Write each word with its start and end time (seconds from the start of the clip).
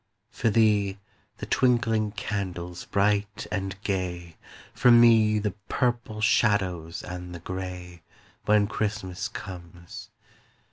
For 0.31 0.49
thee, 0.49 0.97
the 1.37 1.45
twinkling 1.45 2.13
candles 2.13 2.85
bright 2.85 3.45
and 3.51 3.79
gay, 3.83 4.35
For 4.73 4.89
me, 4.89 5.37
the 5.37 5.51
purple 5.69 6.21
shadows 6.21 7.03
and 7.03 7.35
the 7.35 7.39
grey, 7.39 8.01
When 8.45 8.65
Christmas 8.65 9.27
comes. 9.27 10.09